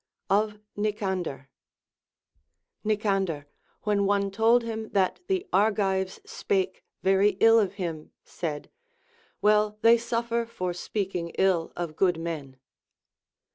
Of 0.31 0.57
Nicander. 0.75 1.47
Nicander, 2.83 3.45
when 3.83 4.07
one 4.07 4.31
told 4.31 4.63
him 4.63 4.89
that 4.93 5.19
the 5.27 5.45
Argives 5.53 6.19
spake 6.25 6.83
very 7.03 7.37
ill 7.39 7.59
of 7.59 7.73
him, 7.73 8.09
said, 8.25 8.71
Well, 9.43 9.77
they 9.83 9.99
suffer 9.99 10.47
for 10.47 10.73
speaking 10.73 11.29
ill 11.37 11.71
of 11.75 11.95
good 11.95 12.19
men. 12.19 12.57